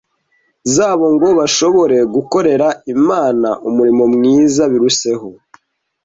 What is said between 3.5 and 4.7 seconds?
umurimo mwiza